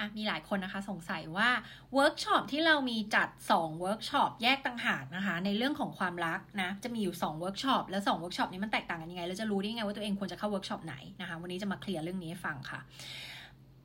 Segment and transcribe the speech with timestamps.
[0.00, 1.48] อะมีหลายคนนะคะสงสัยว่า
[1.94, 12.80] เวิร์กช็อปที่เรามีจัด2เวิร์กช็อปแยกต่างหากนะคะ ในเรื่องของความรักนะจะมีอยู่2เวิร์กช็อปแล้ว2เวิร์กช็อปนี้มันแตกต่างกันยังไงแล้วจะรู้ได้ยังไงว่าตัวเองควรจะเข้าเวิร์กช็อปไหนนะคะวันนี้จะมาเคลียร์เรื่องนี้ให้ฟังค่ะ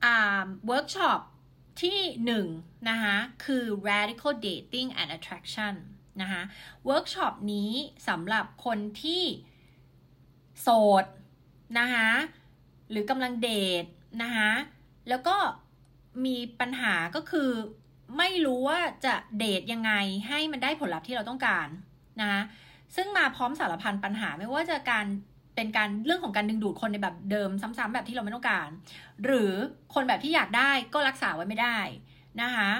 [0.04, 1.20] อ่าเวิร์กช็อป
[1.82, 1.99] ที่
[2.46, 5.76] 1นะคะคือ radical dating and attraction
[6.22, 6.42] นะคะ
[6.86, 7.72] เวิร์กช็อปนี้
[8.08, 9.24] สำหรับคนที่
[10.62, 10.68] โส
[11.04, 11.06] ด
[11.79, 12.10] นะคะ
[12.90, 13.50] หรือกำลังเด
[13.84, 13.86] ท
[14.24, 14.52] นะคะ
[15.10, 15.36] แล้วก็
[16.26, 17.50] มีปัญหาก็คือ
[18.17, 19.91] ไม่รู้ว่าจะเดทยังไง
[20.27, 21.67] ให้มันได้ผลลัพธ์ที่เราต้องการ
[22.22, 22.41] นะคะ
[22.95, 25.05] ซึ่งมาพร้อมสารพันปัญหาไม่ว่าจะการ
[25.55, 28.70] เป็นการเรื่องของการดึงดูดคนในแบบเดิมซ้ำๆแบบที่เราไม่ต้องการ
[29.23, 29.53] หรือ
[29.94, 31.77] คนแบบที่อยากได้ก็รักษาไว้ไม่ได้
[32.41, 32.72] นะคะ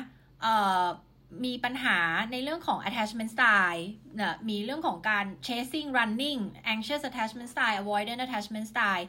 [1.46, 1.98] มีปัญหา
[2.32, 3.84] ในเรื่องของ attachment style
[4.20, 6.42] นะมีเรื่องของการ chasing running
[6.74, 9.06] anxious attachment style avoidant attachment style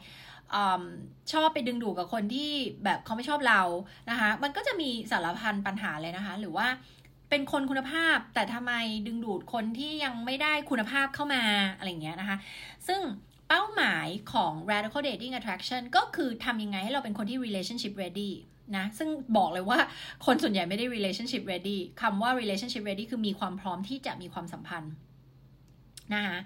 [1.31, 2.51] ชอบไปดึงดูดกับคนที่
[2.83, 3.61] แบบเขาไม่ชอบเรา
[4.09, 6.67] นะคะ มันก็จะมีสารพันปัญหาเลยนะคะ หรือว่า
[7.29, 8.73] เป็นคนคุณภาพแต่ทำไม
[9.07, 11.43] ดึงดูดคนที่ยังไม่ได้คุณภาพเข้ามา
[11.77, 12.37] อะไรเงี้ยนะคะ
[12.87, 13.01] ซึ่ง
[13.47, 18.31] เป้าหมายของ radical dating attraction ก็คือทำยังไงให้เราเป็นคนที่ relationship ready
[18.77, 19.79] นะ ซึ่งบอกเลยว่า
[20.25, 24.93] คนส่วนใหญ่ไม่ได้ relationship ready คำว่า relationship ready คือมีความพร้อมที่จะมีความสัมพันธ์
[26.13, 26.37] นะคะ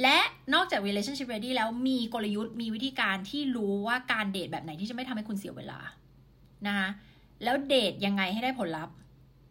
[0.00, 0.18] และ
[0.54, 5.78] นอกจาก relationship ready แล้วมีกลยุทธ์มีวิธีการที่รู้ว่าการเดทแบบไหนที่จะไม่ทำให้คุณเสียเวลา
[6.66, 6.88] นะคะ
[7.44, 8.94] แล้วเดทยังไงให้ได้ผลลัพธ์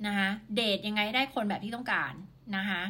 [0.05, 2.13] นะคะเดทยังไงได้คนแบบที่ต้องการ
[2.57, 2.83] นะคะ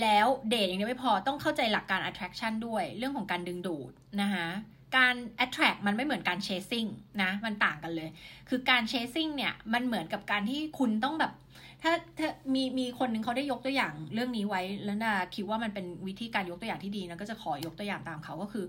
[0.00, 4.46] แล้วเดทอย่างเดียวไม่พอต้องเข้าใจหลักการ attraction ด้วยเรื่องของการดึงดูดนะคะ
[4.96, 6.88] การ attract มันไม่เหมือนการ chasing
[7.22, 8.08] นะ มันต่างกันเลย
[8.48, 11.32] คือการ chasing เนี่ย มันเหมือนกับการที่คุณต้องแบบ
[11.86, 18.64] ถ้าถ้ามีมีคนหนึ่งเขาได้ยกตัวอย่างเรื่องนี้ไว้แล้วนาคิดว่ามันเป็นวิธีการยกตัวอย่างที่ดีนะก็จะขอยกตัวอย่างตามเขาก็คือ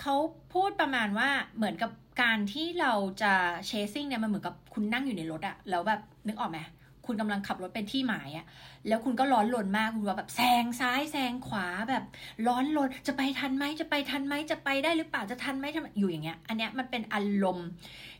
[0.00, 0.14] เขา
[0.54, 1.90] พูดประมาณว่าเหมือนกับ
[2.22, 3.32] การที่เราจะ
[3.66, 6.58] เชสซิ่งเนี่ยมันเหมือนกับคุณนั่งอยู่ในรถอะแล้วแบบนึกออกไหม
[7.06, 8.46] คุณกำลังขับรถเป็นที่หมายอะ
[8.88, 12.04] แล้วคุณก็ร้อนรนมากคุณว่าแบบแซงซ้ายแซงขวาแบบ
[12.46, 17.68] ร้อนรนจะไปทันไหมจะไปทันไหมจะไปได้หรือเปล่าจะทันไหมทำอยู่อย่างเงี้ย อันเนี้ยมันเป็นอารมณ์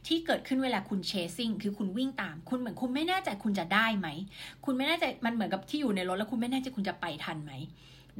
[0.06, 4.08] ที่เกิดขึ้นเวลาคุณเชสซิ่งคือคุณวิ่งตาม คุณเหมือนคุณไม่แน่ใจคุณจะได้ไหม
[4.64, 7.52] คุณไม่แน่ใจมันเหมือนกับที่อยู่ในรถแล้วคุณไม่แน่ใจคุณจะไปทันไหม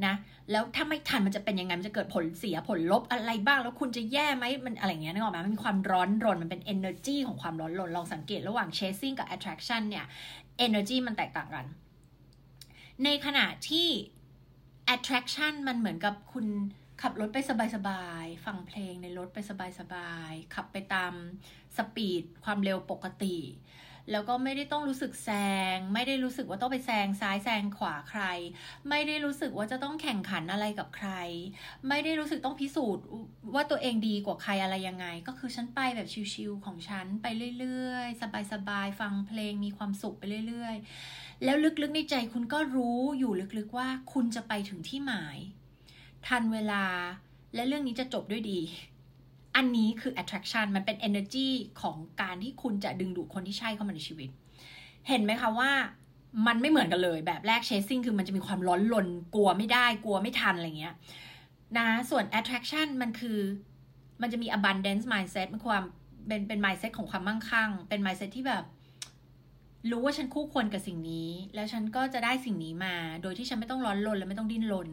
[0.05, 0.13] นะ
[0.51, 10.05] แล้วถ้าไม่ทันมันจะเป็นยังไง มันจะเกิดผลเสียผลลบอะไรบ้าง แล้วคุณจะแย่ไหมมันอะไรเงี้ยนึกออกไหมมันมีความร้อนรน มันเป็น energy ของความร้อนรน ลองสังเกตระหว่าง chasing กับ attraction เนี่ย
[10.65, 11.65] energy มันแตกต่างกัน
[13.03, 13.87] ในขณะที่
[14.93, 16.47] attraction มันเหมือนกับคุณ
[17.01, 17.37] ขับรถไป
[17.75, 19.37] สบายๆ ฟังเพลงในรถไป
[19.79, 21.13] สบายๆ ขับไปตาม
[21.77, 23.37] สปีดความเร็วปกติ
[24.11, 25.29] แล้วก็ไม่ได้ต้องรู้สึกแซ
[25.75, 28.23] ง ไม่ได้รู้สึกว่าต้องไปแซงซ้ายแซงขวาใคร
[28.89, 31.09] ไม่ได้รู้สึกว่าจะต้องแข่งขันอะไรกับใคร
[31.87, 33.03] ไม่ได้รู้สึกต้องพิสูจน์
[33.55, 37.25] ว่าตัวเองดีกว่าใครอะไรยังไง ก็คือฉันไปแบบชิลๆของฉันไป
[37.59, 38.21] เรื่อยๆ
[38.51, 45.37] สบายๆ ฟังเพลงมีความสุขไปเรื่อยๆ แล้วลึกๆในใจคุณก็รู้อยู่ลึกๆว่าคุณจะไปถึงที่หมาย
[46.27, 46.85] ทันเวลา
[47.55, 48.61] และเรื่องนี้จะจบด้วยดี
[49.55, 51.49] อันนี้คือ attraction มันเป็น energy
[51.81, 54.29] ของการที่คุณจะดึงดูดคนที่ใช่เข้ามาในชีวิต
[55.07, 55.71] เห็นไหมคะว่า
[56.47, 60.95] มันไม่เหมือนกันเลยแบบแรก chasing คือมันจะมีความร้อนลนกลัวไม่ได้กลัวไม่ทันอะไรเงี้ย
[61.77, 63.39] นะส่วน attraction มันคือ
[64.21, 65.83] มันจะมี abundance mindset มันความ
[66.27, 68.63] เป็นเป็น mindset ของความมั่งคั่ง เป็น mindset ที่แบบ
[69.91, 74.89] รู้ว่าฉันคู่ควรกับสิ่งนี้ แล้วฉันก็จะได้สิ่งนี้มา โดยที่ฉันไม่ต้องร้อนรนและไม่ต้องดิ้นรน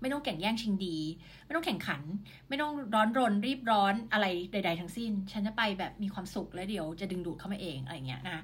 [0.00, 0.98] ไม่ต้องแข่งแย่งชิงดี
[1.44, 2.02] ไม่ต้องแข่งขัน
[2.48, 8.42] ไม่ต้องร้อนรนรีบร้อนอะไรใด ๆ ทั้งสิ้น ฉันจะไปแบบมีความสุขแล้วเดี๋ยวจะดึงดูดเข้ามาเองอะไรเงี้ยนะ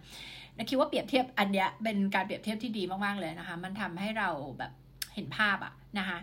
[0.57, 4.29] นะคิดว่าเปรียบเทียบอันเนี้ยเป็นการเปรียบเทียบที่ดีมากๆเลยนะคะ มันทำให้เรา
[4.59, 4.73] แบบ
[5.15, 6.19] เห็นภาพอะนะคะ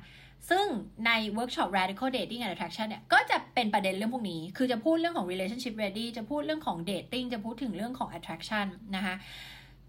[0.50, 0.66] ซึ่ง
[1.06, 9.16] ในเวิร์กช็อป radical dating and attraction เนี่ย ก็จะเป็นประเด็นเรื่องพวกนี้ คือจะพูดเรื่องของ relationship ready จะพูดเรื่องของ dating จะพูดถึงเรื่องของ attraction นะคะ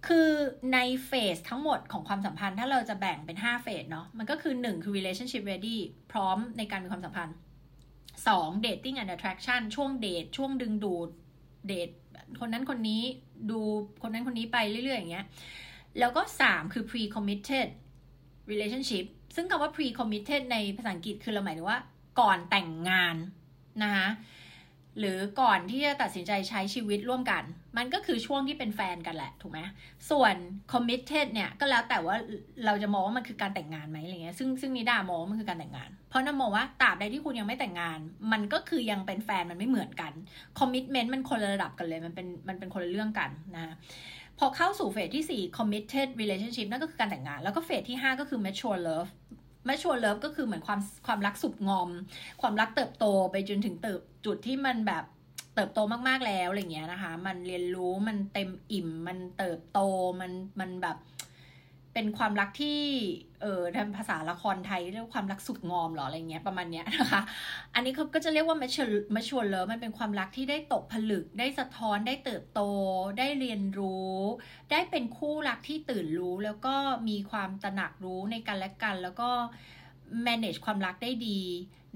[0.07, 0.31] คือ
[0.73, 5.79] ใน phase ทั้งหมดของความสัมพันธ์ ถ้าเราจะแบ่งเป็น 5 phase เนาะมันก็คือ 1 คือ relationship ready
[6.13, 7.37] พร้อมในการมีความสัมพันธ์
[8.01, 11.09] 2 dating and attraction ช่วงเดทช่วงดึงดูด
[11.67, 11.91] เดท
[12.41, 13.03] คนนั้นคนนี้
[13.51, 13.61] ดู
[14.03, 15.27] คนนั้นคนนี้ไปเรื่อย ๆ อย่างเงี้ย
[15.99, 17.69] แล้วก็ 3 คือ pre committed
[18.51, 19.05] relationship
[19.37, 21.79] ซึ่งคำว่า pre committed ในภาษาอังกฤษคือเราหมายถึงว่า
[22.21, 23.17] ก่อนแต่งงาน
[23.83, 24.09] นะคะ
[24.99, 27.43] หรือก่อนที่จะตัดสินใจใช้ชีวิตร่วมกัน
[27.77, 29.61] มันก็คือช่วงที่เป็นแฟนกันแหละ ถูกไหม
[30.11, 30.35] ส่วน
[30.73, 32.17] committed เนี่ยก็แล้วแต่ว่า
[32.67, 37.99] เราจะมองว่ามันคือการแต่งงานไหมอะไรเงี้ยซึ่งซึ่งนิดามองว่ามันคือการแต่งงาน เพราะน้ามองว่าตราบใดที่คุณยังไม่แต่งงาน
[38.33, 40.13] มันก็คือยังเป็นแฟนมันไม่เหมือนกัน
[40.59, 43.75] commitment มันคนละระดับกันเลย มันเป็นมันเป็นคนละเรื่องกันนะ
[44.39, 49.11] พอเข้าสู่เฟสที่ 4 committed relationship นั่นก็คือการแต่งงาน แล้วก็เฟสที่ 5 ก็คือ mature love
[49.67, 51.91] ไม่ชวนเลิฟก็คือเหมือนความความรักสุบงอม
[52.41, 55.05] ความรักเติบโตไปจนถึงเติบจุดที่มันแบบ
[55.55, 55.79] เติบโต
[56.09, 59.81] มากๆแล้วอะไรเงี้ยนะคะ มันเรียนรู้มันเต็มอิ่ม มันเติบโต
[60.21, 60.97] มันมันแบบ
[61.95, 62.81] เป็นความรักที่
[63.43, 67.23] เออทำภาษาละครไทยเรียกความรักสุดงอมหรออะไรเงี้ยประมาณเนี้ยนะคะ
[67.75, 72.61] อันนี้เขาก็จะเรียกว่า mature mature love มันเป็นความรักที่ได้ตกผลึก ได้สะท้อน ได้เติบโต
[73.19, 74.17] ได้เรียนรู้
[74.71, 76.75] ได้เป็นคู่รักที่ตื่นรู้ แล้วก็
[77.09, 79.31] มีความตระหนักรู้ในกันและกัน แล้วก็
[80.27, 81.41] manage ความรักได้ดี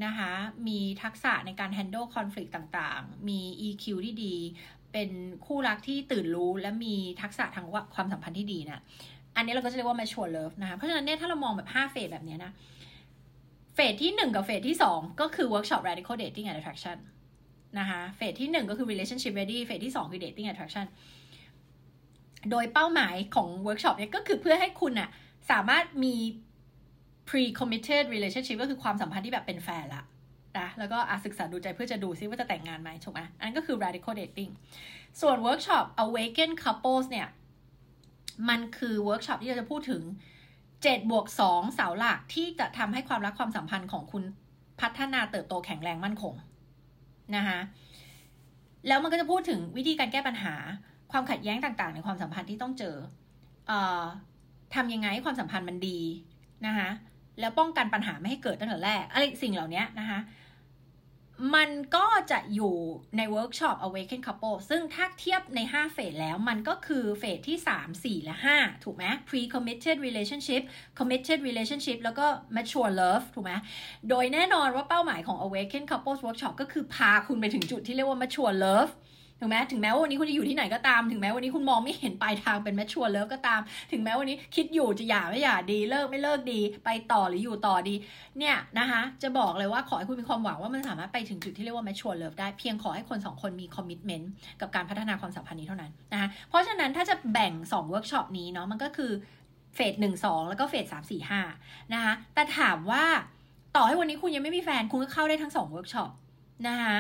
[0.05, 0.33] นะคะ
[0.69, 4.37] มีทักษะในการ handle conflict ต่างๆ มี EQ ที่ดี
[4.93, 5.11] เป็น
[5.47, 8.83] คู่รักที่ตื่นรู้ และมีทักษะทางความสัมพันธ์ที่ดีนะ
[9.39, 12.53] อันนี้เราก็จะเรียกว่า mature love นะคะ เพราะฉะนั้นเนี่ยถ้าเรามองแบบ5เฟสแบบนี้นะ
[13.75, 16.99] เฟสที่ 1 กับเฟสที่ 2 ก็คือ workshop radical dating and attraction
[17.79, 20.87] นะคะ phase ที่ 1 ก็คือ relationship ready phase ที่ 2 คือ dating attraction
[22.51, 25.09] โดยเป้าหมายของเวิร์กช็อปเนี่ยก็คือเพื่อให้คุณอะ
[25.51, 26.17] สามารถมี
[27.29, 30.05] pre committed relationship ก็คือความสัมพันธ์ที่แบบเป็นแฟนละ
[30.59, 34.53] นะแล้วก็อาศึกษาดูใจเพื่อจะดูซิว่าจะแต่งงานไหมถูกไหมอันก็คือ radical dating
[35.21, 37.29] ส่วนเวิร์กช็อป awaken couples เนี่ย
[38.49, 40.03] มันคือเวิร์กช็อปที่เราจะพูดถึง
[40.57, 44.25] 7บวก2เสาหลักที่จะทำให้ความรักความสัมพันธ์ของคุณ
[44.81, 46.35] พัฒนาเติบโตแข็งแรงมั่นคง
[47.37, 47.59] นะคะ
[48.87, 50.55] แล้วมันก็จะพูดถึงวิธีการแก้ปัญหา
[51.13, 52.97] ความขัดแย้งต่างๆ ในความสัมพันธ์ที่ต้องเจอ
[53.69, 54.03] เออ
[54.75, 56.01] ทำยังไงให้ความสัมพันธ์มันดี
[56.67, 56.89] นะคะ
[57.41, 60.19] แล้วป้องกันปัญหาไม่ให้เกิดตั้งแต่แรกอะไรสิ่งเหล่านี้นะคะ
[61.55, 62.75] มันก็จะอยู่
[63.17, 69.97] ในเวิร์กช็อป Awaken Couple ซึ่งถ้าเทียบใน 5 phase แล้วมันก็คือ phase ที่ 3 4 และ 5 ถูกไหม pre committed
[70.07, 70.63] relationship
[70.99, 72.27] committed relationship แล้วก็
[72.57, 73.53] mature love ถูกไหม
[74.09, 78.93] โดยแน่นอนว่าเป้าหมายของ Awaken Couples Workshop ก็คือพาคุณไปถึงจุดที่เรียกว่า mature love
[79.41, 83.61] ถึงแม้ถึงแม้ว่าวันนี้คุณจะอยู่ที่ไหนก็ตาม ถึงแม้วันนี้คุณมองไม่เห็นปลายทางเป็น mature love ก็ตาม
[83.93, 87.95] ถึงแม้วันนี้คิดอยู่จะหย่าไม่หย่าดีเลิกไม่เลิกดี ไปต่อหรืออยู่ต่อดี
[88.39, 94.31] เนี่ยนะคะจะบอกเลยว่าขอให้คุณมีความหวังว่ามันสามารถไปถึงจุดที่เรียกว่า mature love ได้เพียงขอให้คนสองคนมี commitment
[94.61, 99.11] กับการพัฒนาความสัมพันธ์นี้เท่านั้นนะคะเพราะฉะนั้นถ้าจะแบ่ง2เวิร์กช็อปนี้เนาะมันก็คือ
[99.75, 101.41] phase หนึ่งสองแล้วก็ phase สามสี่ห้า
[101.95, 103.05] นะคะแต่ถามว่า
[103.77, 106.11] ต่อให้วันนี้คุณยังไม่มีแฟนคุณก็เข้าได้ทั้งสองเวิร์กช็อป
[106.69, 106.99] นะคะ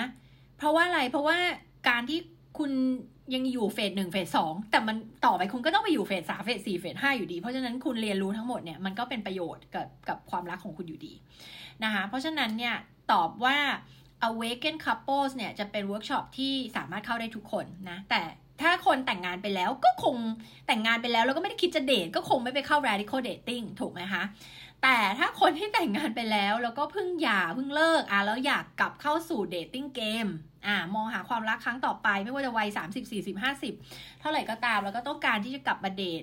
[0.58, 1.38] เพราะว่าอะไรเพราะว่า
[1.88, 2.19] การที่
[2.58, 2.70] คุณ
[3.35, 11.12] ยังอยู่ phase หนึ่ง phase สองแต่มันต่อไปคุณก็ต้องไปอยู่ phase สาม phase สี่ phase ห้าอยู่ดี เพราะฉะนั้นคุณเรียนรู้ทั้งหมดเนี่ยมันก็เป็นประโยชน์กับกับความรักของคุณอยู่ดี
[11.85, 12.76] นะคะเพราะฉะนั้นเนี่ย
[13.12, 13.58] ตอบว่า
[14.29, 18.23] awaken couples เนี่ยจะเป็นเวิร์กช็อปที่สามารถเข้าได้ทุกคนนะแต่
[18.62, 20.16] ถ้าคนแต่งงานไปแล้วก็คง
[20.66, 24.22] แต่งงานไปแล้ว แล้วก็ไม่ได้คิดจะเดทก็คงไม่ไปเข้า radical dating ถูกไหมคะ
[24.82, 30.26] แต่ถ้าคนที่แต่งงานไปแล้วแล้วก็เพิ่งหย่าเพิ่งเลิกอะแล้วอยากกลับเข้าสู่ dating game
[30.66, 33.75] อ่ามองหาความรักครั้งต่อไปไม่ว่าจะวัยสามสิบสี่สิบห้าสิบ
[34.20, 36.22] เท่าไหร่ก็ตาม แล้วก็ต้องการที่จะกลับมาเดท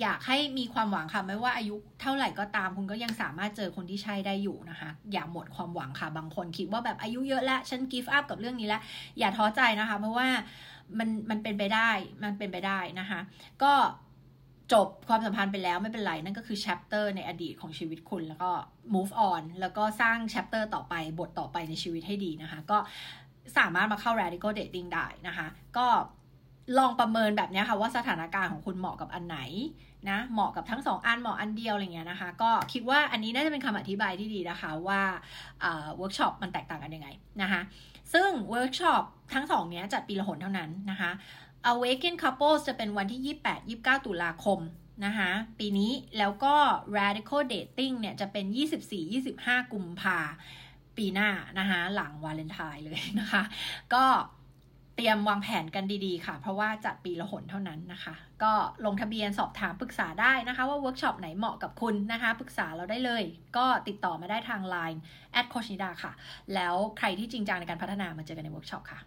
[0.00, 8.82] อยากให้มีความหวังค่ะ ไม่ว่าอายุเท่าไหร่ก็ตามคุณก็ยังสามารถเจอคนที่ใช่ได้อยู่นะคะ อย่าหมดความหวังค่ะ บางคนคิดว่าแบบอายุเยอะแล้วฉัน give up กับเรื่องนี้แล้ว
[9.18, 10.28] อย่าท้อใจนะคะ เพราะว่า
[10.98, 11.90] มันมันเป็นไปได้
[12.24, 13.20] มันเป็นไปได้นะคะ
[13.62, 13.72] ก็
[14.72, 18.50] จบความสัมพันธ์ไปแล้วไม่เป็นไร นั่นก็คือ chapter ในอดีตของชีวิตคุณ แล้วก็
[18.94, 22.78] move on แล้วก็สร้าง chapter ต่อไปบทต่อไปในชีวิตให้ดีนะคะ ก็
[23.58, 25.46] สามารถมาเข้า radical dating ได้นะคะ
[25.76, 25.86] ก็
[26.78, 29.38] ลองประเมินแบบนี้ค่ะว่าสถานการณ์ของคุณเหมาะกับอันไหน
[30.10, 35.00] นะเหมาะกับทั้งสองอันเหมาะอันเดียวอะไรเงี้ยนะคะ ก็คิดว่าอันนี้น่าจะเป็นคำอธิบายที่ดีนะคะว่า
[35.60, 37.08] เวิร์กช็อปมันแตกต่างกันยังไง
[37.42, 37.60] นะคะ
[38.12, 39.02] ซึ่งเวิร์กช็อป
[39.34, 41.10] ทั้งสองนี้จัดปีละหนเท่านั้นนะคะ
[41.72, 44.60] Awaken Couples จะเป็นวันที่ 28-29 ตุลาคม
[45.06, 46.54] นะคะปีนี้แล้วก็
[46.98, 48.44] Radical Dating เนี่ยจะเป็น
[49.08, 50.18] 24-25 กุมภา
[50.96, 51.28] ปีหน้า
[51.58, 53.42] นะคะหลังวาเลนไทน์เลยนะคะ
[53.94, 54.04] ก็
[55.02, 58.52] เตรียมวางแผนกันดีๆ ค่ะ เพราะว่าจัดปีละหนเท่านั้นนะคะ ก็
[58.86, 63.24] ลงทะเบียนสอบถามปรึกษาได้นะคะ ว่าเวิร์กช็อปไหนเหมาะกับคุณนะคะ ปรึกษาเราได้เลย
[63.56, 64.98] ก็ติดต่อมาได้ทาง Line
[65.32, 66.12] แอดโค้ชนิดาค่ะ
[66.54, 69.02] แล้วใครที่จริงจังในการพัฒนามาเจอกันในเวิร์กช็อปค่ะ